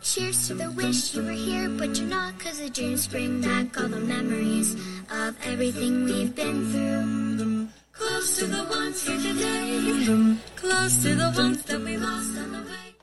Cheers 0.00 0.48
to 0.48 0.54
the 0.54 0.70
wish 0.70 1.14
you 1.14 1.22
were 1.24 1.32
here, 1.32 1.68
but 1.68 1.98
you're 1.98 2.08
not, 2.08 2.38
cause 2.38 2.58
the 2.58 2.70
dreams 2.70 3.08
bring 3.08 3.40
back 3.40 3.78
all 3.80 3.88
the 3.88 4.00
memories 4.00 4.74
of 5.10 5.36
everything 5.44 6.04
we've 6.04 6.34
been 6.34 6.70
through. 6.70 7.68
Close 7.92 8.38
to 8.38 8.46
the 8.46 8.64
ones 8.64 9.06
here 9.06 9.20
today, 9.20 10.36
close 10.54 11.02
to 11.02 11.14
the 11.16 11.32
ones 11.36 11.62
that 11.64 11.80
we 11.80 11.96
lost 11.96 12.38
on 12.38 12.52
the 12.52 12.58
way. 12.58 12.94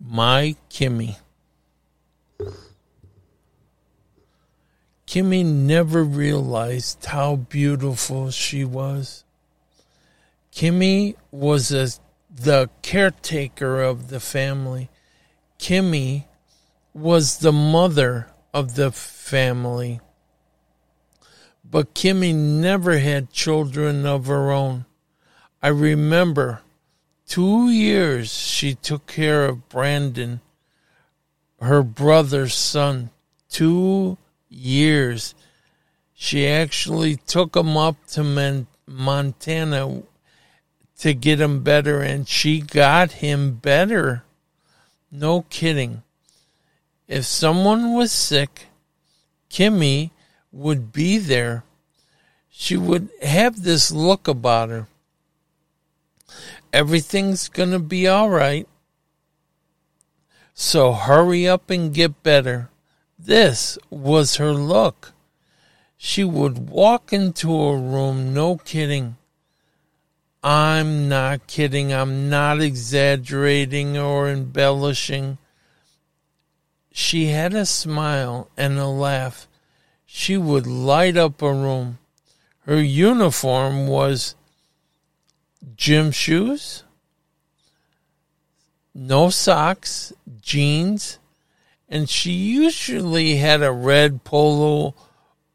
My 0.00 0.54
Kimmy. 0.68 1.16
Kimmy 5.06 5.44
never 5.44 6.04
realized 6.04 7.06
how 7.06 7.36
beautiful 7.36 8.30
she 8.30 8.64
was. 8.64 9.24
Kimmy 10.52 11.14
was 11.30 11.72
a, 11.72 11.88
the 12.30 12.68
caretaker 12.82 13.82
of 13.82 14.08
the 14.10 14.20
family. 14.20 14.90
Kimmy 15.58 16.24
was 16.92 17.38
the 17.38 17.52
mother 17.52 18.28
of 18.52 18.74
the 18.74 18.92
family. 18.92 20.00
But 21.64 21.94
Kimmy 21.94 22.34
never 22.34 22.98
had 22.98 23.32
children 23.32 24.06
of 24.06 24.26
her 24.26 24.52
own. 24.52 24.84
I 25.62 25.68
remember 25.68 26.60
two 27.26 27.70
years 27.70 28.32
she 28.32 28.74
took 28.74 29.06
care 29.06 29.46
of 29.46 29.68
Brandon, 29.68 30.40
her 31.60 31.82
brother's 31.82 32.54
son. 32.54 33.10
Two 33.48 34.18
years. 34.48 35.34
She 36.12 36.46
actually 36.46 37.16
took 37.16 37.56
him 37.56 37.76
up 37.76 37.96
to 38.08 38.66
Montana 38.86 40.02
to 40.98 41.14
get 41.14 41.40
him 41.40 41.62
better, 41.62 42.00
and 42.00 42.28
she 42.28 42.60
got 42.60 43.12
him 43.12 43.54
better. 43.54 44.24
No 45.16 45.42
kidding. 45.42 46.02
If 47.06 47.24
someone 47.24 47.94
was 47.94 48.10
sick, 48.10 48.66
Kimmy 49.48 50.10
would 50.50 50.92
be 50.92 51.18
there. 51.18 51.62
She 52.50 52.76
would 52.76 53.10
have 53.22 53.62
this 53.62 53.92
look 53.92 54.26
about 54.26 54.70
her. 54.70 54.88
Everything's 56.72 57.48
going 57.48 57.70
to 57.70 57.78
be 57.78 58.08
all 58.08 58.28
right. 58.28 58.66
So 60.52 60.92
hurry 60.94 61.46
up 61.46 61.70
and 61.70 61.94
get 61.94 62.24
better. 62.24 62.70
This 63.16 63.78
was 63.90 64.38
her 64.38 64.52
look. 64.52 65.12
She 65.96 66.24
would 66.24 66.68
walk 66.70 67.12
into 67.12 67.54
a 67.54 67.76
room, 67.76 68.34
no 68.34 68.56
kidding. 68.56 69.16
I'm 70.44 71.08
not 71.08 71.46
kidding. 71.46 71.90
I'm 71.90 72.28
not 72.28 72.60
exaggerating 72.60 73.96
or 73.96 74.28
embellishing. 74.28 75.38
She 76.92 77.28
had 77.28 77.54
a 77.54 77.64
smile 77.64 78.50
and 78.54 78.78
a 78.78 78.86
laugh. 78.86 79.48
She 80.04 80.36
would 80.36 80.66
light 80.66 81.16
up 81.16 81.40
a 81.40 81.50
room. 81.50 81.98
Her 82.66 82.80
uniform 82.80 83.86
was 83.86 84.34
gym 85.76 86.10
shoes, 86.10 86.84
no 88.94 89.30
socks, 89.30 90.12
jeans, 90.42 91.18
and 91.88 92.08
she 92.08 92.32
usually 92.32 93.36
had 93.36 93.62
a 93.62 93.72
red 93.72 94.24
polo 94.24 94.94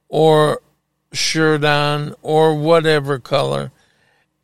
or 0.07 0.61
shirt 1.13 1.63
on 1.63 2.15
or 2.21 2.55
whatever 2.55 3.19
color, 3.19 3.71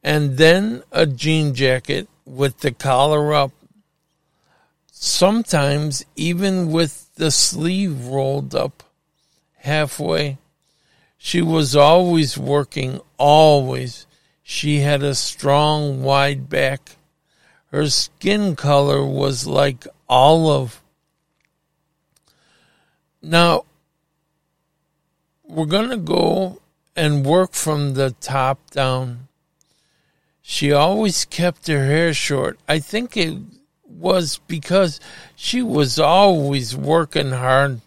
and 0.05 0.37
then 0.37 0.83
a 0.91 1.05
jean 1.05 1.55
jacket 1.55 2.07
with 2.25 2.59
the 2.59 2.71
collar 2.71 3.33
up, 3.33 3.51
sometimes 4.91 6.05
even 6.15 6.71
with 6.71 7.09
the 7.15 7.31
sleeve 7.31 8.05
rolled 8.05 8.53
up 8.53 8.83
halfway. 9.57 10.37
She 11.17 11.41
was 11.41 11.75
always 11.75 12.37
working, 12.37 13.01
always. 13.17 14.05
She 14.43 14.81
had 14.81 15.01
a 15.01 15.15
strong, 15.15 16.03
wide 16.03 16.47
back. 16.47 16.97
Her 17.71 17.89
skin 17.89 18.55
color 18.55 19.03
was 19.03 19.47
like 19.47 19.87
olive 20.07 20.83
now, 23.27 23.65
we're 25.43 25.65
going 25.65 25.89
to 25.89 25.97
go 25.97 26.61
and 26.95 27.25
work 27.25 27.53
from 27.53 27.95
the 27.95 28.11
top 28.21 28.69
down. 28.69 29.27
She 30.47 30.71
always 30.71 31.25
kept 31.25 31.67
her 31.67 31.85
hair 31.85 32.13
short. 32.13 32.59
I 32.67 32.79
think 32.79 33.17
it 33.17 33.37
was 33.83 34.39
because 34.47 34.99
she 35.35 35.61
was 35.61 35.97
always 35.99 36.75
working 36.75 37.31
hard. 37.31 37.81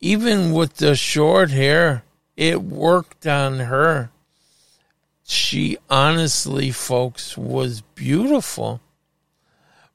Even 0.00 0.52
with 0.52 0.76
the 0.76 0.94
short 0.94 1.50
hair, 1.50 2.04
it 2.36 2.62
worked 2.62 3.26
on 3.26 3.60
her. 3.60 4.10
She 5.24 5.78
honestly, 5.88 6.70
folks, 6.70 7.36
was 7.36 7.80
beautiful. 7.94 8.80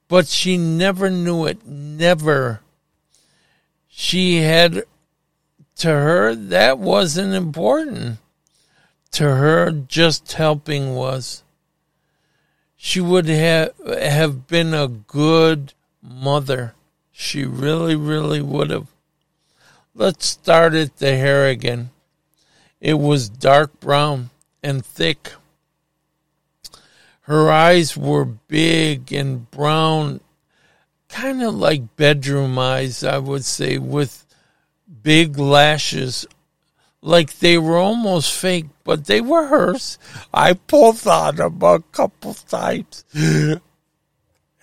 But 0.08 0.28
she 0.28 0.58
never 0.58 1.10
knew 1.10 1.46
it. 1.46 1.66
Never 1.66 2.62
she 3.96 4.38
had 4.38 4.84
to 5.76 5.88
her 5.88 6.34
that 6.34 6.80
wasn't 6.80 7.32
important 7.36 8.18
to 9.12 9.24
her 9.24 9.70
just 9.72 10.34
helping 10.34 10.96
was 10.96 11.43
she 12.86 13.00
would 13.00 13.28
have 13.28 13.72
have 13.88 14.46
been 14.46 14.74
a 14.74 14.90
good 14.90 15.74
mother. 16.02 16.76
She 17.14 17.46
really 17.46 17.96
really 17.96 18.42
would 18.42 18.72
have. 18.72 18.88
Let's 19.96 20.26
start 20.26 20.74
at 20.74 20.98
the 20.98 21.16
hair 21.16 21.48
again. 21.48 21.92
It 22.82 22.96
was 22.96 23.30
dark 23.30 23.80
brown 23.80 24.32
and 24.62 24.86
thick. 24.86 25.32
Her 27.22 27.50
eyes 27.50 27.96
were 27.96 28.26
big 28.26 29.14
and 29.14 29.50
brown 29.50 30.20
kind 31.08 31.42
of 31.42 31.56
like 31.56 31.96
bedroom 31.96 32.60
eyes, 32.60 33.02
I 33.02 33.18
would 33.18 33.46
say, 33.46 33.78
with 33.78 34.26
big 35.02 35.40
lashes, 35.40 36.26
like 37.04 37.40
they 37.40 37.58
were 37.58 37.78
almost 37.78 38.34
fake, 38.34 38.68
but 38.86 39.06
they 39.06 39.20
were 39.22 39.48
hers. 39.48 40.00
I 40.34 40.54
pulled 40.54 41.06
on 41.06 41.36
them 41.36 41.62
a 41.62 41.82
couple 41.92 42.34
times. 42.34 43.04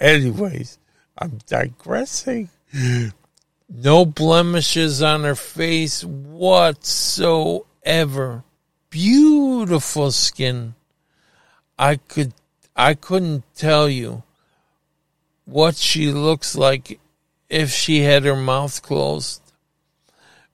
Anyways, 0.00 0.78
I'm 1.18 1.38
digressing. 1.46 2.48
No 3.68 4.06
blemishes 4.06 5.02
on 5.02 5.24
her 5.24 5.34
face 5.34 6.02
whatsoever. 6.02 7.64
Beautiful 8.88 10.10
skin. 10.10 10.74
I 11.78 11.96
could 11.96 12.32
I 12.74 12.94
couldn't 12.94 13.44
tell 13.54 13.86
you 13.88 14.22
what 15.44 15.76
she 15.76 16.10
looks 16.10 16.56
like 16.56 16.98
if 17.50 17.70
she 17.70 18.00
had 18.00 18.24
her 18.24 18.34
mouth 18.36 18.80
closed. 18.82 19.42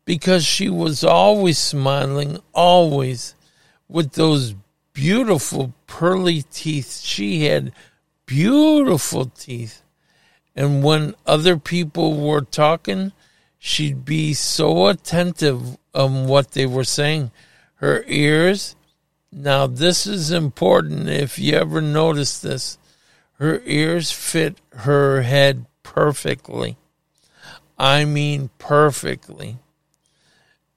Because 0.06 0.47
she 0.47 0.71
was 0.71 1.05
always 1.05 1.59
smiling, 1.59 2.39
always 2.55 3.34
with 3.89 4.12
those 4.12 4.55
beautiful 4.94 5.75
pearly 5.87 6.43
teeth. 6.43 7.00
She 7.03 7.44
had 7.44 7.72
beautiful 8.25 9.27
teeth. 9.27 9.83
And 10.55 10.83
when 10.83 11.15
other 11.27 11.59
people 11.59 12.19
were 12.19 12.41
talking, 12.41 13.12
she'd 13.59 14.05
be 14.06 14.33
so 14.33 14.87
attentive 14.87 15.77
on 15.94 16.27
what 16.27 16.53
they 16.53 16.65
were 16.65 16.84
saying. 16.84 17.31
Her 17.75 18.05
ears, 18.06 18.75
now 19.31 19.67
this 19.67 20.06
is 20.06 20.31
important 20.31 21.11
if 21.11 21.38
you 21.38 21.55
ever 21.55 21.83
notice 21.83 22.38
this. 22.38 22.78
Her 23.34 23.61
ears 23.67 24.11
fit 24.11 24.56
her 24.70 25.23
head 25.23 25.67
perfectly. 25.82 26.79
I 27.79 28.06
mean, 28.06 28.49
perfectly. 28.59 29.59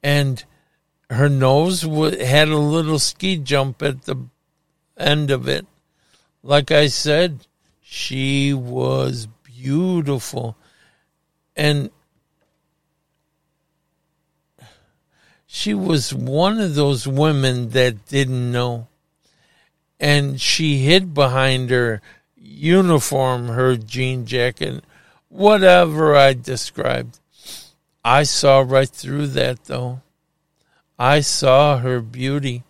And 0.01 0.43
her 1.09 1.29
nose 1.29 1.81
had 1.81 2.49
a 2.49 2.57
little 2.57 2.99
ski 2.99 3.37
jump 3.37 3.81
at 3.81 4.03
the 4.03 4.15
end 4.97 5.31
of 5.31 5.47
it. 5.47 5.65
Like 6.43 6.71
I 6.71 6.87
said, 6.87 7.47
she 7.81 8.53
was 8.53 9.27
beautiful. 9.43 10.55
And 11.55 11.89
she 15.45 15.73
was 15.73 16.13
one 16.13 16.59
of 16.59 16.75
those 16.75 17.07
women 17.07 17.71
that 17.71 18.05
didn't 18.07 18.51
know. 18.51 18.87
And 19.99 20.39
she 20.39 20.77
hid 20.77 21.13
behind 21.13 21.71
her 21.71 22.01
uniform, 22.37 23.47
her 23.47 23.75
jean 23.75 24.25
jacket, 24.25 24.83
whatever 25.27 26.15
I 26.15 26.33
described. 26.33 27.19
I 28.03 28.23
saw 28.23 28.59
right 28.59 28.89
through 28.89 29.27
that 29.27 29.65
though. 29.65 30.01
I 30.97 31.21
saw 31.21 31.77
her 31.77 32.01
beauty. 32.01 32.63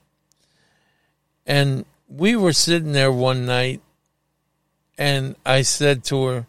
And 1.46 1.86
we 2.08 2.36
were 2.36 2.54
sitting 2.54 2.92
there 2.92 3.12
one 3.12 3.46
night 3.46 3.82
and 4.98 5.36
I 5.46 5.62
said 5.62 6.04
to 6.06 6.26
her, 6.26 6.48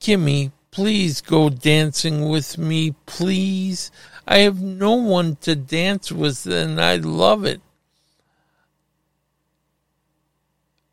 Kimmy, 0.00 0.52
please 0.70 1.20
go 1.20 1.50
dancing 1.50 2.28
with 2.28 2.58
me, 2.58 2.94
please. 3.06 3.90
I 4.26 4.38
have 4.38 4.60
no 4.60 4.92
one 4.94 5.36
to 5.42 5.56
dance 5.56 6.12
with 6.12 6.46
and 6.46 6.80
I 6.80 6.96
love 6.96 7.44
it. 7.44 7.60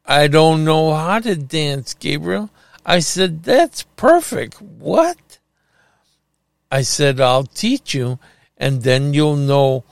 I 0.06 0.28
don't 0.28 0.64
know 0.64 0.94
how 0.94 1.20
to 1.20 1.36
dance, 1.36 1.94
Gabriel. 1.94 2.50
I 2.86 3.00
said, 3.00 3.44
That's 3.44 3.84
perfect. 3.96 4.62
What? 4.62 5.40
I 6.72 6.82
said, 6.82 7.20
I'll 7.20 7.44
teach 7.44 7.94
you, 7.94 8.20
and 8.58 8.84
then 8.84 9.14
you'll 9.14 9.36
know 9.36 9.84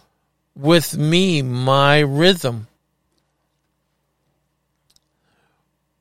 with 0.56 0.98
me 0.98 1.42
my 1.42 2.00
rhythm. 2.00 2.68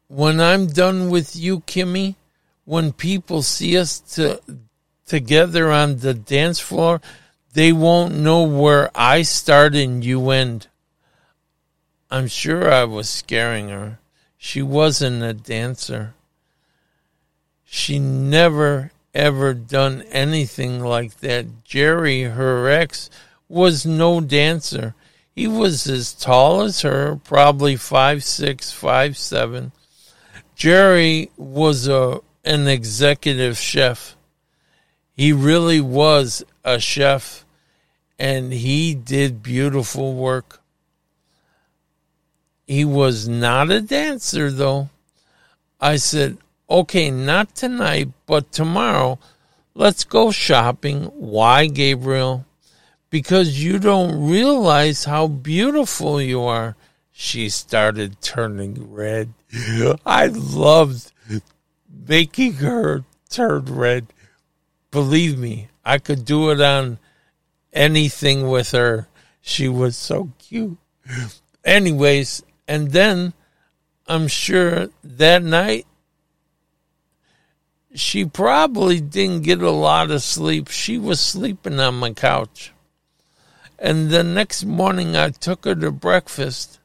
When 0.08 0.40
I'm 0.40 0.66
done 0.66 1.08
with 1.08 1.36
you, 1.36 1.60
Kimmy, 1.60 2.16
when 2.64 2.92
people 2.92 3.42
see 3.42 3.78
us 3.78 3.98
to, 4.16 4.40
together 5.06 5.70
on 5.70 5.98
the 5.98 6.14
dance 6.14 6.60
floor, 6.60 7.00
they 7.54 7.72
won't 7.72 8.14
know 8.14 8.42
where 8.42 8.90
I 8.94 9.22
start 9.22 9.74
and 9.74 10.04
you 10.04 10.30
end. 10.30 10.68
I'm 12.10 12.28
sure 12.28 12.70
I 12.70 12.84
was 12.84 13.08
scaring 13.08 13.68
her. 13.68 13.98
She 14.36 14.60
wasn't 14.60 15.22
a 15.22 15.32
dancer. 15.32 16.14
She 17.74 17.98
never 17.98 18.92
ever 19.14 19.54
done 19.54 20.02
anything 20.10 20.80
like 20.84 21.20
that. 21.20 21.64
Jerry, 21.64 22.24
her 22.24 22.68
ex, 22.68 23.08
was 23.48 23.86
no 23.86 24.20
dancer. 24.20 24.94
He 25.34 25.48
was 25.48 25.86
as 25.86 26.12
tall 26.12 26.60
as 26.60 26.82
her, 26.82 27.16
probably 27.24 27.76
five 27.76 28.24
six, 28.24 28.70
five 28.70 29.16
seven. 29.16 29.72
Jerry 30.54 31.30
was 31.38 31.88
a 31.88 32.20
an 32.44 32.68
executive 32.68 33.56
chef. 33.56 34.16
He 35.14 35.32
really 35.32 35.80
was 35.80 36.44
a 36.62 36.78
chef 36.78 37.46
and 38.18 38.52
he 38.52 38.94
did 38.94 39.42
beautiful 39.42 40.12
work. 40.12 40.60
He 42.66 42.84
was 42.84 43.26
not 43.26 43.70
a 43.70 43.80
dancer, 43.80 44.50
though. 44.50 44.90
I 45.80 45.96
said, 45.96 46.36
okay, 46.72 47.10
not 47.10 47.54
tonight, 47.54 48.08
but 48.26 48.50
tomorrow, 48.50 49.18
let's 49.74 50.04
go 50.04 50.30
shopping. 50.30 51.04
Why, 51.14 51.66
Gabriel? 51.66 52.46
Because 53.10 53.62
you 53.62 53.78
don't 53.78 54.28
realize 54.28 55.04
how 55.04 55.26
beautiful 55.26 56.20
you 56.20 56.42
are. 56.42 56.76
She 57.12 57.50
started 57.50 58.22
turning 58.22 58.90
red. 58.90 59.34
I 60.06 60.26
loved 60.26 61.12
making 62.08 62.54
her 62.54 63.04
turn 63.28 63.66
red. 63.66 64.06
Believe 64.90 65.38
me, 65.38 65.68
I 65.84 65.98
could 65.98 66.24
do 66.24 66.50
it 66.50 66.60
on 66.60 66.98
anything 67.72 68.48
with 68.48 68.70
her. 68.70 69.08
She 69.42 69.68
was 69.68 69.96
so 69.96 70.30
cute. 70.38 70.78
Anyways, 71.64 72.42
and 72.66 72.92
then 72.92 73.34
I'm 74.06 74.26
sure 74.28 74.88
that 75.04 75.42
night 75.42 75.86
she 77.94 78.24
probably 78.24 79.00
didn't 79.00 79.42
get 79.42 79.62
a 79.62 79.70
lot 79.70 80.10
of 80.10 80.22
sleep. 80.22 80.68
She 80.68 80.98
was 80.98 81.20
sleeping 81.20 81.78
on 81.80 81.98
my 81.98 82.12
couch. 82.12 82.72
And 83.78 84.10
the 84.10 84.22
next 84.22 84.64
morning 84.64 85.16
I 85.16 85.30
took 85.30 85.64
her 85.64 85.74
to 85.74 85.90
breakfast 85.90 86.78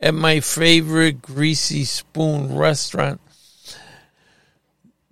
at 0.00 0.14
my 0.14 0.40
favorite 0.40 1.22
Greasy 1.22 1.84
Spoon 1.84 2.56
restaurant 2.56 3.20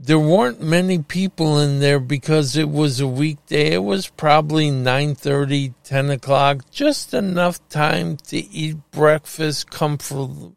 there 0.00 0.18
weren't 0.18 0.62
many 0.62 1.02
people 1.02 1.58
in 1.58 1.80
there 1.80 1.98
because 1.98 2.56
it 2.56 2.68
was 2.70 3.00
a 3.00 3.08
weekday. 3.08 3.72
It 3.72 3.82
was 3.82 4.06
probably 4.06 4.70
9.30, 4.70 5.74
10 5.82 6.10
o'clock, 6.10 6.70
just 6.70 7.12
enough 7.12 7.66
time 7.68 8.16
to 8.28 8.36
eat 8.36 8.76
breakfast 8.92 9.70
comfort, 9.70 10.52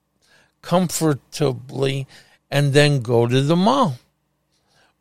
comfortably 0.61 2.07
and 2.51 2.73
then 2.73 3.01
go 3.01 3.25
to 3.25 3.41
the 3.41 3.55
mall, 3.55 3.97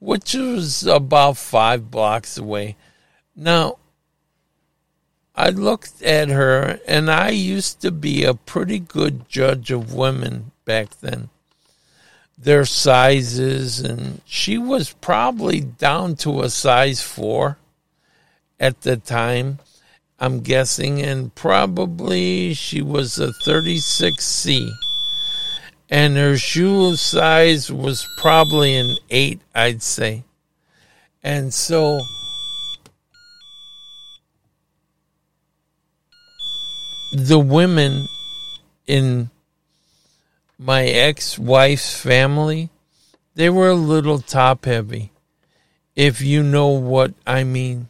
which 0.00 0.34
was 0.34 0.84
about 0.84 1.36
five 1.36 1.90
blocks 1.90 2.36
away. 2.36 2.76
Now, 3.36 3.78
I 5.36 5.50
looked 5.50 6.02
at 6.02 6.28
her 6.28 6.80
and 6.88 7.08
I 7.08 7.30
used 7.30 7.80
to 7.82 7.92
be 7.92 8.24
a 8.24 8.34
pretty 8.34 8.80
good 8.80 9.28
judge 9.28 9.70
of 9.70 9.94
women 9.94 10.50
back 10.64 10.98
then 11.00 11.30
their 12.40 12.64
sizes, 12.64 13.80
and 13.80 14.22
she 14.24 14.56
was 14.56 14.94
probably 14.94 15.60
down 15.60 16.16
to 16.16 16.42
a 16.42 16.48
size 16.48 17.02
four 17.02 17.58
at 18.58 18.80
the 18.80 18.96
time, 18.96 19.58
I'm 20.18 20.40
guessing, 20.40 21.02
and 21.02 21.34
probably 21.34 22.54
she 22.54 22.80
was 22.80 23.18
a 23.18 23.28
36C. 23.28 24.70
And 25.90 26.16
her 26.16 26.36
shoe 26.36 26.94
size 26.94 27.70
was 27.70 28.06
probably 28.16 28.76
an 28.76 28.96
eight, 29.10 29.40
I'd 29.54 29.82
say. 29.82 30.22
And 31.22 31.52
so 31.52 32.00
the 37.12 37.40
women 37.40 38.08
in 38.86 39.30
my 40.58 40.84
ex 40.84 41.38
wife's 41.38 41.98
family, 42.00 42.70
they 43.34 43.50
were 43.50 43.70
a 43.70 43.74
little 43.74 44.20
top 44.20 44.66
heavy, 44.66 45.10
if 45.96 46.20
you 46.20 46.42
know 46.42 46.68
what 46.68 47.14
I 47.26 47.42
mean. 47.44 47.88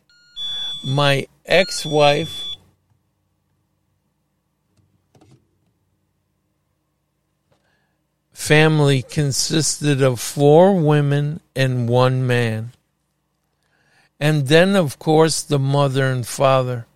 My 0.84 1.26
ex 1.44 1.84
wife 1.84 2.49
family 8.40 9.02
consisted 9.02 10.00
of 10.00 10.18
four 10.18 10.74
women 10.74 11.38
and 11.54 11.86
one 11.86 12.26
man. 12.26 12.72
And 14.18 14.48
then, 14.48 14.74
of 14.74 14.98
course, 14.98 15.42
the 15.42 15.58
mother 15.58 16.06
and 16.06 16.26
father. 16.26 16.86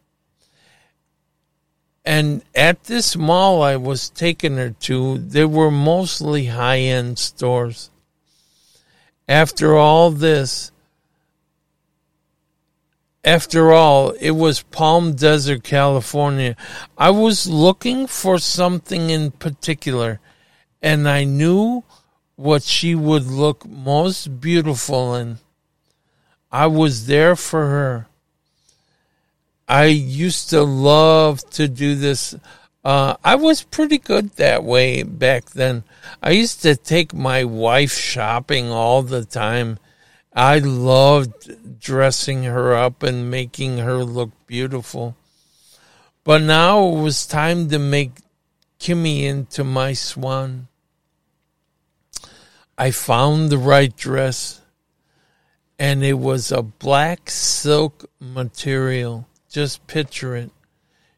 And 2.03 2.43
at 2.55 2.85
this 2.85 3.15
mall 3.15 3.63
I 3.63 3.77
was 3.77 4.09
taking 4.09 4.57
her 4.57 4.71
to, 4.89 5.19
there 5.19 5.47
were 5.47 5.71
mostly 5.71 6.47
high 6.47 6.81
end 6.81 7.19
stores. 7.19 7.91
After 9.29 9.77
all 9.77 10.11
this, 10.11 10.73
after 13.23 13.71
all, 13.71 14.13
it 14.13 14.33
was 14.33 14.63
Palm 14.63 15.15
Desert, 15.15 15.63
California. 15.63 16.57
I 16.97 17.11
was 17.11 17.47
looking 17.47 18.07
for 18.07 18.39
something 18.39 19.11
in 19.11 19.31
particular, 19.31 20.21
and 20.85 21.09
I 21.09 21.25
knew 21.25 21.83
what 22.37 22.63
she 22.63 22.95
would 22.95 23.25
look 23.25 23.67
most 23.67 24.39
beautiful 24.39 25.15
in. 25.15 25.39
I 26.53 26.67
was 26.67 27.07
there 27.07 27.37
for 27.37 27.67
her. 27.69 28.07
I 29.67 29.87
used 29.87 30.51
to 30.51 30.63
love 30.63 31.41
to 31.53 31.69
do 31.69 31.95
this. 31.95 32.35
Uh, 32.85 33.17
I 33.25 33.35
was 33.37 33.63
pretty 33.63 33.97
good 33.97 34.33
that 34.37 34.63
way 34.63 35.03
back 35.03 35.53
then. 35.53 35.85
I 36.23 36.33
used 36.33 36.61
to 36.63 36.77
take 36.77 37.15
my 37.15 37.45
wife 37.45 37.95
shopping 37.95 38.71
all 38.71 39.03
the 39.03 39.25
time. 39.25 39.79
I 40.35 40.59
loved 40.59 41.81
dressing 41.81 42.43
her 42.43 42.75
up 42.75 43.03
and 43.03 43.31
making 43.31 43.79
her 43.79 44.05
look 44.05 44.33
beautiful. 44.47 45.17
But 46.25 46.43
now 46.43 46.87
it 46.89 47.01
was 47.01 47.27
time 47.27 47.71
to 47.71 47.79
make 47.79 48.19
Kimmy 48.79 49.23
into 49.23 49.65
my 49.65 49.95
swan. 49.95 50.69
I 52.77 52.91
found 52.91 53.51
the 53.51 53.59
right 53.59 53.95
dress, 53.97 54.61
and 55.79 56.03
it 56.03 56.15
was 56.15 56.51
a 56.51 56.63
black 56.63 57.31
silk 57.31 58.11
material 58.19 59.29
just 59.49 59.87
picture 59.87 60.35
it. 60.35 60.51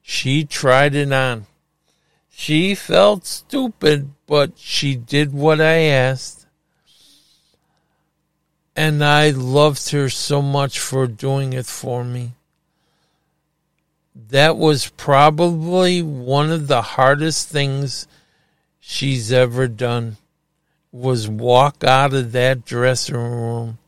She 0.03 0.45
tried 0.45 0.95
it 0.95 1.11
on. 1.11 1.47
She 2.29 2.75
felt 2.75 3.25
stupid, 3.25 4.11
but 4.27 4.59
she 4.59 4.95
did 4.95 5.33
what 5.33 5.59
I 5.59 5.85
asked. 5.85 6.47
And 8.77 9.03
I 9.03 9.31
loved 9.31 9.91
her 9.93 10.11
so 10.11 10.43
much 10.43 10.79
for 10.79 11.07
doing 11.07 11.55
it 11.55 11.65
for 11.65 12.05
me. 12.05 12.33
That 14.15 14.59
was 14.59 14.91
probably 14.99 16.03
one 16.03 16.51
of 16.51 16.69
the 16.69 16.83
hardest 16.83 17.49
things 17.49 18.07
she's 18.79 19.33
ever 19.33 19.67
done 19.67 20.19
was 20.97 21.29
walk 21.29 21.85
out 21.85 22.15
of 22.15 22.33
that 22.33 22.65
dressing 22.65 23.17
room 23.17 23.79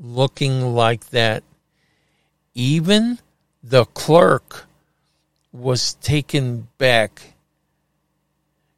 looking 0.00 0.74
like 0.74 1.10
that. 1.10 1.44
Even 2.52 3.18
the 3.62 3.84
clerk 3.84 4.66
was 5.52 5.94
taken 5.94 6.66
back. 6.76 7.34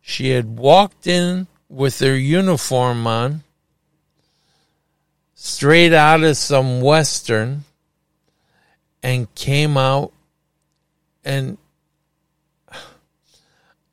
She 0.03 0.29
had 0.31 0.59
walked 0.59 1.07
in 1.07 1.47
with 1.71 2.01
her 2.01 2.17
uniform 2.17 3.07
on, 3.07 3.45
straight 5.35 5.95
out 5.95 6.23
of 6.23 6.37
some 6.37 6.83
Western 6.83 7.65
and 9.03 9.35
came 9.35 9.79
out 9.79 10.13
and 11.25 11.57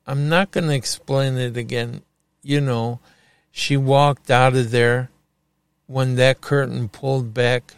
I'm 0.06 0.28
not 0.28 0.50
going 0.50 0.68
to 0.68 0.74
explain 0.74 1.38
it 1.38 1.56
again. 1.56 2.02
You 2.42 2.60
know, 2.60 3.00
she 3.58 3.76
walked 3.76 4.30
out 4.30 4.54
of 4.54 4.70
there 4.70 5.10
when 5.86 6.14
that 6.14 6.40
curtain 6.40 6.88
pulled 6.88 7.34
back. 7.34 7.74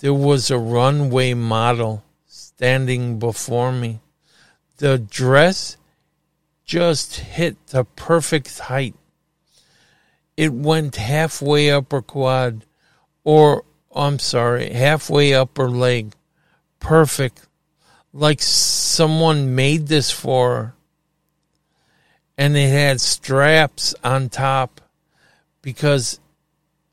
There 0.00 0.14
was 0.14 0.50
a 0.50 0.58
runway 0.58 1.34
model 1.34 2.02
standing 2.26 3.18
before 3.18 3.72
me. 3.72 4.00
The 4.78 4.98
dress 4.98 5.76
just 6.64 7.16
hit 7.16 7.58
the 7.68 7.84
perfect 7.84 8.58
height. 8.58 8.94
It 10.34 10.52
went 10.52 10.96
halfway 10.96 11.70
up 11.70 11.92
her 11.92 12.00
quad, 12.00 12.64
or 13.22 13.64
I'm 13.94 14.18
sorry, 14.18 14.72
halfway 14.72 15.34
up 15.34 15.58
her 15.58 15.68
leg. 15.68 16.14
Perfect. 16.80 17.46
Like 18.14 18.40
someone 18.40 19.54
made 19.54 19.88
this 19.88 20.10
for 20.10 20.56
her. 20.56 20.75
And 22.38 22.56
it 22.56 22.70
had 22.70 23.00
straps 23.00 23.94
on 24.04 24.28
top 24.28 24.80
because 25.62 26.20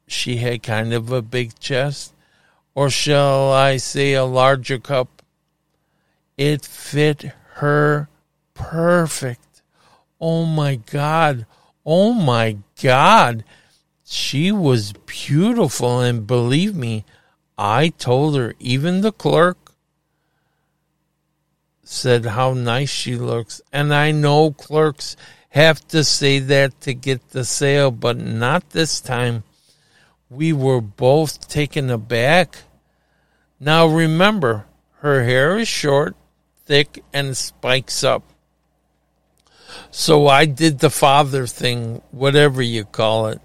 she 0.08 0.38
had 0.38 0.64
kind 0.64 0.94
of 0.94 1.12
a 1.12 1.22
big 1.22 1.60
chest. 1.60 2.14
Or 2.76 2.90
shall 2.90 3.52
I 3.52 3.78
say 3.78 4.14
a 4.14 4.26
larger 4.26 4.80
cup? 4.80 5.22
It 6.38 6.66
fit 6.66 7.32
her 7.56 8.10
perfect. 8.54 9.62
Oh 10.20 10.46
my 10.46 10.76
God. 10.76 11.46
Oh 11.86 12.14
my 12.14 12.58
God. 12.82 13.44
She 14.06 14.52
was 14.52 14.94
beautiful. 15.06 16.00
And 16.00 16.26
believe 16.26 16.76
me, 16.76 17.06
I 17.58 17.90
told 17.90 18.36
her, 18.36 18.56
even 18.60 19.02
the 19.02 19.12
clerk 19.12 19.62
said 21.84 22.25
how 22.25 22.54
nice 22.54 22.90
she 22.90 23.16
looks. 23.16 23.62
And 23.72 23.94
I 23.94 24.12
know 24.12 24.52
clerks 24.52 25.16
have 25.50 25.88
to 25.90 26.04
say 26.04 26.40
that 26.40 26.82
to 26.82 26.94
get 26.94 27.30
the 27.30 27.46
sale, 27.46 27.92
but 27.92 28.18
not 28.18 28.72
this 28.72 29.00
time. 29.00 29.44
We 30.30 30.52
were 30.52 30.82
both 30.82 31.48
taken 31.48 31.90
aback. 31.90 32.58
Now 33.60 33.86
remember, 33.86 34.66
her 35.02 35.24
hair 35.24 35.58
is 35.58 35.68
short, 35.68 36.16
thick, 36.66 37.04
and 37.13 37.38
spikes 37.38 38.04
up. 38.04 38.24
So 39.92 40.28
I 40.28 40.46
did 40.46 40.80
the 40.80 40.90
father 40.90 41.46
thing, 41.46 42.02
whatever 42.12 42.62
you 42.62 42.86
call 42.86 43.28
it. 43.28 43.42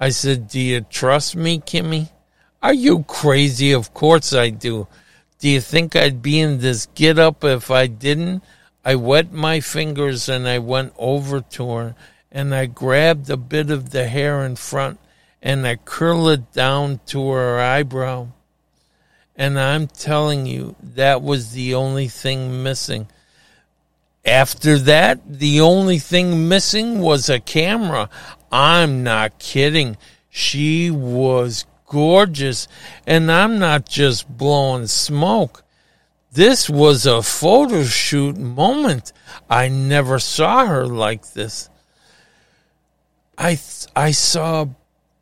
I 0.00 0.08
said, 0.10 0.48
Do 0.48 0.60
you 0.60 0.80
trust 0.80 1.36
me, 1.36 1.60
Kimmy? 1.60 2.10
Are 2.62 2.74
you 2.74 3.04
crazy? 3.04 3.72
Of 3.72 3.94
course 3.94 4.32
I 4.32 4.50
do. 4.50 4.88
Do 5.38 5.48
you 5.48 5.60
think 5.60 5.94
I'd 5.94 6.22
be 6.22 6.40
in 6.40 6.58
this 6.58 6.86
get 6.94 7.18
up 7.18 7.44
if 7.44 7.70
I 7.70 7.86
didn't? 7.86 8.42
I 8.84 8.94
wet 8.94 9.32
my 9.32 9.60
fingers 9.60 10.28
and 10.28 10.48
I 10.48 10.58
went 10.58 10.94
over 10.96 11.40
to 11.40 11.70
her 11.72 11.94
and 12.30 12.54
I 12.54 12.66
grabbed 12.66 13.28
a 13.28 13.36
bit 13.36 13.70
of 13.70 13.90
the 13.90 14.08
hair 14.08 14.44
in 14.44 14.56
front 14.56 14.98
and 15.42 15.66
I 15.66 15.76
curled 15.76 16.30
it 16.30 16.52
down 16.52 17.00
to 17.06 17.30
her 17.30 17.60
eyebrow. 17.60 18.28
And 19.36 19.60
I'm 19.60 19.86
telling 19.86 20.46
you, 20.46 20.76
that 20.82 21.20
was 21.20 21.52
the 21.52 21.74
only 21.74 22.08
thing 22.08 22.62
missing. 22.62 23.08
After 24.24 24.78
that, 24.78 25.20
the 25.26 25.60
only 25.60 25.98
thing 25.98 26.48
missing 26.48 27.00
was 27.00 27.28
a 27.28 27.38
camera. 27.38 28.08
I'm 28.50 29.04
not 29.04 29.38
kidding. 29.38 29.98
She 30.30 30.90
was 30.90 31.64
gorgeous. 31.86 32.68
And 33.06 33.30
I'm 33.30 33.58
not 33.58 33.88
just 33.88 34.28
blowing 34.28 34.86
smoke. 34.86 35.62
This 36.32 36.68
was 36.68 37.06
a 37.06 37.22
photo 37.22 37.84
shoot 37.84 38.36
moment. 38.36 39.12
I 39.48 39.68
never 39.68 40.18
saw 40.18 40.66
her 40.66 40.86
like 40.86 41.32
this. 41.32 41.70
I 43.38 43.58
I 43.94 44.10
saw 44.10 44.66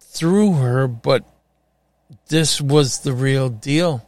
through 0.01 0.55
her, 0.55 0.89
but 0.89 1.25
this 2.29 2.61
was 2.61 3.01
the 3.01 3.13
real 3.13 3.49
deal. 3.49 4.07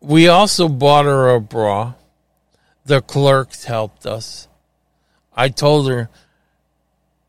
We 0.00 0.28
also 0.28 0.68
bought 0.68 1.04
her 1.04 1.34
a 1.34 1.40
bra. 1.40 1.94
The 2.84 3.02
clerks 3.02 3.64
helped 3.64 4.06
us. 4.06 4.48
I 5.36 5.48
told 5.50 5.88
her, 5.88 6.08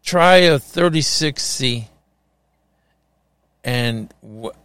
try 0.03 0.37
a 0.37 0.57
36C. 0.57 1.87
And 3.63 4.13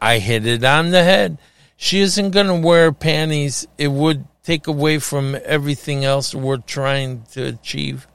I 0.01 0.19
hit 0.19 0.47
it 0.47 0.65
on 0.65 0.91
the 0.91 1.05
head. 1.05 1.39
She 1.77 2.01
isn't 2.01 2.31
going 2.31 2.47
to 2.47 2.67
wear 2.67 2.93
panties. 2.93 3.67
It 3.77 3.89
would 3.89 4.27
take 4.43 4.67
away 4.67 4.99
from 4.99 5.37
everything 5.45 6.05
else 6.05 6.35
we're 6.35 6.57
trying 6.57 7.25
to 7.33 7.45
achieve. 7.47 8.07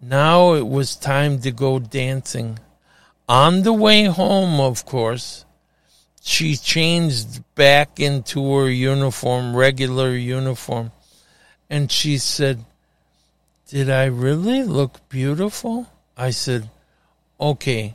Now 0.00 0.54
it 0.54 0.66
was 0.66 0.96
time 0.96 1.40
to 1.40 1.50
go 1.50 1.78
dancing. 1.78 2.58
On 3.28 3.62
the 3.62 3.72
way 3.72 4.04
home, 4.04 4.60
of 4.60 4.84
course, 4.84 5.44
she 6.20 6.56
changed 6.56 7.42
back 7.54 8.00
into 8.00 8.54
her 8.54 8.68
uniform, 8.68 9.54
regular 9.54 10.16
uniform, 10.16 10.90
and 11.70 11.92
she 11.92 12.18
said, 12.18 12.64
Did 13.68 13.88
I 13.88 14.06
really 14.06 14.62
look 14.62 15.06
beautiful? 15.08 15.86
I 16.16 16.30
said, 16.30 16.70
Okay. 17.38 17.94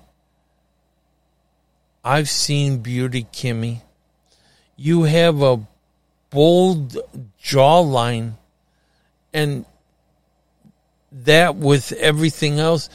I've 2.04 2.30
seen 2.30 2.80
Beauty 2.80 3.26
Kimmy. 3.34 3.82
You 4.78 5.04
have 5.04 5.42
a 5.42 5.60
bold 6.30 6.98
jawline, 7.44 8.34
and 9.34 9.66
that 11.12 11.56
with 11.56 11.92
everything 11.94 12.60
else, 12.60 12.90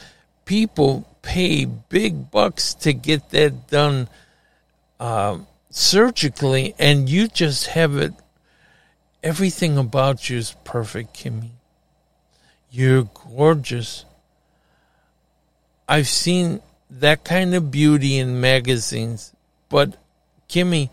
people 0.45 1.07
pay 1.21 1.65
big 1.65 2.31
bucks 2.31 2.73
to 2.75 2.93
get 2.93 3.29
that 3.31 3.67
done 3.67 4.07
uh, 4.99 5.39
surgically, 5.69 6.73
and 6.79 7.09
you 7.09 7.27
just 7.27 7.67
have 7.67 7.97
it. 7.97 8.13
Everything 9.21 9.77
about 9.77 10.29
you 10.29 10.37
is 10.37 10.55
perfect, 10.63 11.15
Kimmy. 11.15 11.49
You're 12.71 13.09
gorgeous. 13.13 14.05
I've 15.87 16.07
seen 16.07 16.61
that 16.99 17.25
kind 17.25 17.53
of 17.53 17.71
beauty 17.71 18.17
in 18.17 18.39
magazines, 18.39 19.33
but 19.69 19.97
Kimmy, 20.47 20.89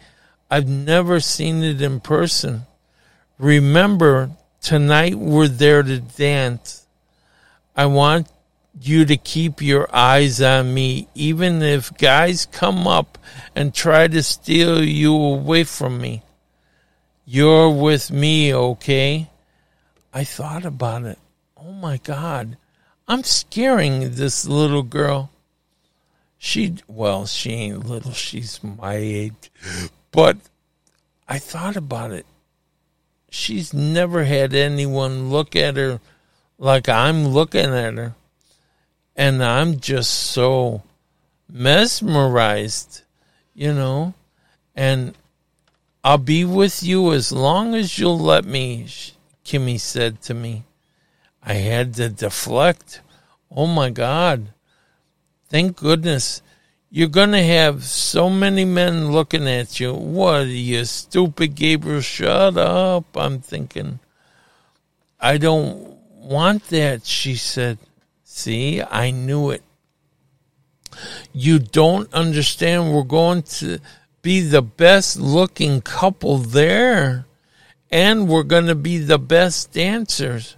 I've 0.50 0.68
never 0.68 1.20
seen 1.20 1.62
it 1.62 1.80
in 1.80 2.00
person. 2.00 2.62
Remember, 3.38 4.30
tonight 4.60 5.14
we're 5.14 5.48
there 5.48 5.82
to 5.82 5.98
dance. 6.00 6.86
I 7.76 7.86
want 7.86 8.28
you 8.80 9.04
to 9.04 9.16
keep 9.16 9.62
your 9.62 9.88
eyes 9.94 10.40
on 10.40 10.74
me, 10.74 11.08
even 11.14 11.62
if 11.62 11.96
guys 11.96 12.46
come 12.46 12.86
up 12.88 13.18
and 13.54 13.74
try 13.74 14.08
to 14.08 14.22
steal 14.22 14.82
you 14.82 15.14
away 15.14 15.64
from 15.64 16.00
me. 16.00 16.22
You're 17.24 17.70
with 17.70 18.10
me, 18.10 18.52
okay? 18.52 19.30
I 20.12 20.24
thought 20.24 20.64
about 20.64 21.04
it. 21.04 21.18
Oh 21.56 21.72
my 21.72 21.98
God. 21.98 22.56
I'm 23.06 23.22
scaring 23.22 24.14
this 24.14 24.46
little 24.46 24.82
girl. 24.82 25.31
She, 26.44 26.74
well, 26.88 27.26
she 27.26 27.50
ain't 27.50 27.86
little, 27.86 28.10
she's 28.10 28.64
my 28.64 28.96
age. 28.96 29.52
But 30.10 30.38
I 31.28 31.38
thought 31.38 31.76
about 31.76 32.10
it. 32.10 32.26
She's 33.30 33.72
never 33.72 34.24
had 34.24 34.52
anyone 34.52 35.30
look 35.30 35.54
at 35.54 35.76
her 35.76 36.00
like 36.58 36.88
I'm 36.88 37.28
looking 37.28 37.72
at 37.72 37.94
her. 37.94 38.16
And 39.14 39.42
I'm 39.42 39.78
just 39.78 40.10
so 40.10 40.82
mesmerized, 41.48 43.02
you 43.54 43.72
know. 43.72 44.12
And 44.74 45.14
I'll 46.02 46.18
be 46.18 46.44
with 46.44 46.82
you 46.82 47.12
as 47.12 47.30
long 47.30 47.76
as 47.76 48.00
you'll 48.00 48.18
let 48.18 48.44
me, 48.44 48.88
Kimmy 49.44 49.78
said 49.78 50.20
to 50.22 50.34
me. 50.34 50.64
I 51.40 51.54
had 51.54 51.94
to 51.94 52.08
deflect. 52.08 53.00
Oh 53.48 53.68
my 53.68 53.90
God. 53.90 54.48
Thank 55.52 55.76
goodness. 55.76 56.40
You're 56.88 57.08
going 57.08 57.32
to 57.32 57.42
have 57.42 57.84
so 57.84 58.30
many 58.30 58.64
men 58.64 59.12
looking 59.12 59.46
at 59.46 59.78
you. 59.78 59.92
What 59.92 60.46
you, 60.46 60.86
stupid 60.86 61.54
Gabriel? 61.54 62.00
Shut 62.00 62.56
up. 62.56 63.14
I'm 63.14 63.40
thinking. 63.40 63.98
I 65.20 65.36
don't 65.36 65.98
want 66.16 66.68
that, 66.68 67.04
she 67.04 67.34
said. 67.34 67.76
See, 68.24 68.80
I 68.80 69.10
knew 69.10 69.50
it. 69.50 69.62
You 71.34 71.58
don't 71.58 72.10
understand. 72.14 72.94
We're 72.94 73.02
going 73.02 73.42
to 73.60 73.78
be 74.22 74.40
the 74.40 74.62
best 74.62 75.18
looking 75.18 75.82
couple 75.82 76.38
there, 76.38 77.26
and 77.90 78.26
we're 78.26 78.42
going 78.42 78.68
to 78.68 78.74
be 78.74 78.96
the 78.96 79.18
best 79.18 79.72
dancers. 79.72 80.56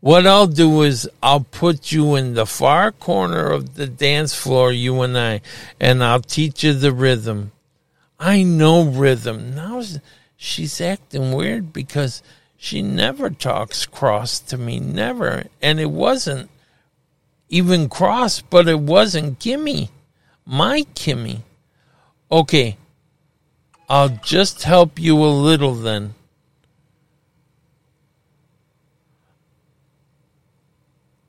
What 0.00 0.26
I'll 0.26 0.46
do 0.46 0.82
is 0.82 1.08
I'll 1.22 1.44
put 1.44 1.92
you 1.92 2.14
in 2.14 2.32
the 2.32 2.46
far 2.46 2.90
corner 2.90 3.50
of 3.50 3.74
the 3.74 3.86
dance 3.86 4.34
floor, 4.34 4.72
you 4.72 5.02
and 5.02 5.16
I, 5.16 5.42
and 5.78 6.02
I'll 6.02 6.22
teach 6.22 6.64
you 6.64 6.72
the 6.72 6.92
rhythm. 6.92 7.52
I 8.18 8.42
know 8.42 8.82
rhythm. 8.84 9.54
Now 9.54 9.82
she's 10.36 10.80
acting 10.80 11.32
weird 11.32 11.72
because 11.74 12.22
she 12.56 12.80
never 12.80 13.28
talks 13.28 13.84
cross 13.84 14.38
to 14.40 14.56
me, 14.56 14.80
never. 14.80 15.44
And 15.60 15.78
it 15.78 15.90
wasn't 15.90 16.50
even 17.50 17.90
cross, 17.90 18.40
but 18.40 18.68
it 18.68 18.80
wasn't 18.80 19.38
Kimmy, 19.38 19.90
my 20.46 20.82
Kimmy. 20.94 21.42
Okay, 22.32 22.78
I'll 23.88 24.08
just 24.08 24.62
help 24.62 24.98
you 24.98 25.16
a 25.16 25.26
little 25.26 25.74
then. 25.74 26.14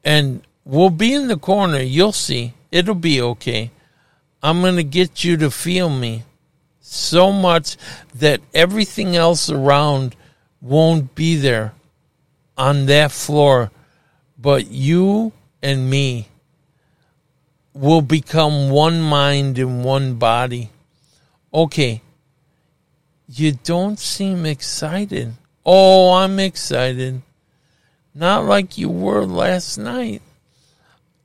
And 0.04 0.42
we'll 0.66 0.90
be 0.90 1.14
in 1.14 1.28
the 1.28 1.38
corner. 1.38 1.80
You'll 1.80 2.12
see. 2.12 2.54
It'll 2.72 2.96
be 2.96 3.22
okay. 3.22 3.72
I'm 4.44 4.62
going 4.62 4.78
to 4.78 4.84
get 4.84 5.24
you 5.24 5.38
to 5.38 5.52
feel 5.52 5.90
me 5.90 6.24
so 6.80 7.32
much 7.32 7.78
that 8.16 8.42
everything 8.54 9.16
else 9.16 9.50
around 9.50 10.16
won't 10.62 11.16
be 11.16 11.36
there 11.36 11.74
on 12.58 12.86
that 12.88 13.12
floor. 13.12 13.72
But 14.38 14.68
you 14.68 15.34
and 15.62 15.90
me 15.90 16.28
will 17.74 18.02
become 18.02 18.70
one 18.70 19.02
mind 19.02 19.60
and 19.60 19.84
one 19.84 20.16
body. 20.16 20.72
Okay. 21.54 22.02
You 23.28 23.54
don't 23.54 24.00
seem 24.00 24.46
excited. 24.46 25.34
Oh, 25.66 26.14
I'm 26.14 26.40
excited. 26.40 27.22
Not 28.14 28.46
like 28.46 28.78
you 28.78 28.90
were 28.90 29.26
last 29.26 29.78
night. 29.78 30.22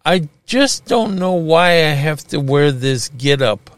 I 0.04 0.28
just 0.46 0.84
don't 0.84 1.18
know 1.18 1.32
why 1.32 1.70
I 1.70 1.94
have 1.98 2.24
to 2.28 2.38
wear 2.38 2.70
this 2.70 3.08
get 3.08 3.42
up. 3.42 3.70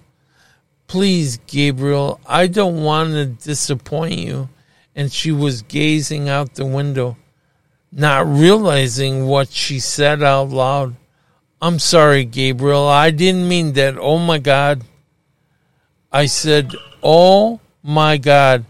Please, 0.87 1.39
Gabriel, 1.47 2.21
I 2.27 2.47
don't 2.47 2.83
want 2.83 3.13
to 3.13 3.25
disappoint 3.27 4.19
you. 4.19 4.51
And 4.95 5.11
she 5.11 5.33
was 5.33 5.63
gazing 5.63 6.29
out 6.29 6.55
the 6.55 6.67
window, 6.67 7.17
not 7.93 8.27
realizing 8.27 9.27
what 9.27 9.49
she 9.49 9.79
said 9.79 10.23
out 10.23 10.51
loud. 10.51 10.97
I'm 11.63 11.79
sorry, 11.79 12.25
Gabriel. 12.25 12.87
I 12.87 13.11
didn't 13.11 13.49
mean 13.49 13.73
that. 13.75 13.97
Oh 13.97 14.19
my 14.19 14.39
God. 14.39 14.83
I 16.13 16.27
said, 16.27 16.75
Oh 17.03 17.61
my 17.83 18.17
God. 18.17 18.65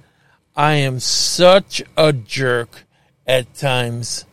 I 0.57 0.75
am 0.75 1.00
such 1.00 1.83
a 1.97 2.12
jerk 2.12 2.85
at 3.26 3.54
times. 3.54 4.25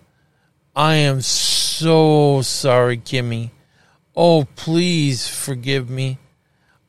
I 0.75 0.95
am 0.95 1.21
so 1.21 2.41
sorry, 2.41 2.97
Kimmy. 2.97 3.51
Oh, 4.15 4.45
please 4.55 5.27
forgive 5.27 5.89
me. 5.89 6.17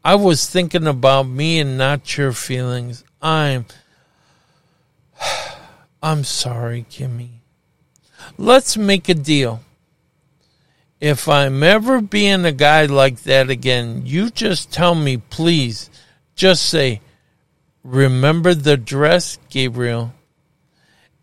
I 0.04 0.16
was 0.16 0.48
thinking 0.48 0.86
about 0.86 1.24
me 1.28 1.60
and 1.60 1.78
not 1.78 2.16
your 2.16 2.32
feelings. 2.32 3.04
I'm. 3.22 3.66
I'm 6.02 6.24
sorry, 6.24 6.84
Kimmy. 6.90 7.28
Let's 8.36 8.76
make 8.76 9.08
a 9.08 9.14
deal. 9.14 9.60
If 11.00 11.28
I'm 11.28 11.62
ever 11.62 12.00
being 12.00 12.44
a 12.44 12.52
guy 12.52 12.86
like 12.86 13.22
that 13.22 13.50
again, 13.50 14.02
you 14.04 14.30
just 14.30 14.72
tell 14.72 14.94
me, 14.94 15.18
please. 15.18 15.90
Just 16.34 16.66
say, 16.66 17.00
remember 17.84 18.54
the 18.54 18.76
dress, 18.76 19.38
Gabriel. 19.48 20.12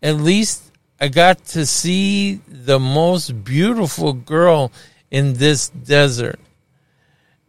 At 0.02 0.16
least 0.16 0.70
I 1.00 1.08
got 1.08 1.44
to 1.46 1.66
see 1.66 2.40
the 2.46 2.78
most 2.78 3.44
beautiful 3.44 4.12
girl 4.12 4.72
in 5.10 5.34
this 5.34 5.68
desert. 5.68 6.38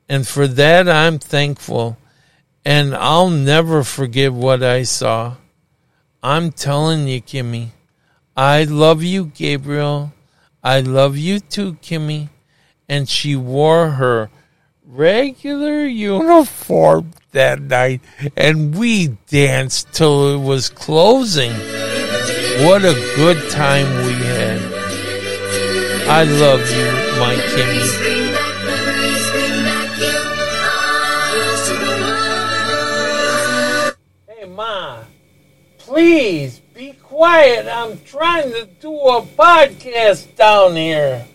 And 0.10 0.28
for 0.28 0.48
that, 0.48 0.90
I'm 0.90 1.20
thankful. 1.20 1.98
And 2.64 2.96
I'll 2.96 3.30
never 3.30 3.84
forget 3.84 4.34
what 4.34 4.64
I 4.64 4.84
saw. 4.84 5.36
I'm 6.24 6.52
telling 6.52 7.08
you, 7.08 7.22
Kimmy. 7.22 7.70
I 8.36 8.64
love 8.64 9.04
you, 9.04 9.26
Gabriel. 9.26 10.14
I 10.64 10.82
love 10.82 11.16
you 11.16 11.40
too, 11.40 11.74
Kimmy. 11.76 12.30
And 12.90 13.08
she 13.08 13.36
wore 13.36 13.92
her 13.92 14.30
regular 14.86 15.86
uniform 15.86 17.12
that 17.32 17.62
night, 17.62 18.02
and 18.36 18.76
we 18.78 19.08
danced 19.28 19.92
till 19.94 20.34
it 20.34 20.44
was 20.44 20.70
closing. 20.70 21.54
What 22.64 22.86
a 22.86 22.94
good 23.18 23.52
time 23.52 24.06
we 24.06 24.14
had. 24.14 24.62
I 26.08 26.24
love 26.24 26.62
you, 26.72 26.86
my 27.20 27.36
Kimmy. 27.52 27.84
Hey, 34.28 34.46
Ma, 34.46 35.04
please 35.80 36.62
be 36.74 36.94
quiet. 36.94 37.68
I'm 37.68 38.00
trying 38.00 38.54
to 38.54 38.66
do 38.80 38.94
a 38.94 39.22
podcast 39.22 40.34
down 40.38 40.78
here. 40.78 41.26